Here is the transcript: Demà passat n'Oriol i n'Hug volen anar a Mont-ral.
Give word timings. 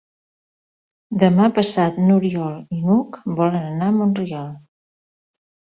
Demà 1.25 1.49
passat 1.59 2.01
n'Oriol 2.07 2.57
i 2.77 2.81
n'Hug 2.81 3.21
volen 3.43 3.61
anar 3.71 3.95
a 3.95 3.97
Mont-ral. 4.01 4.51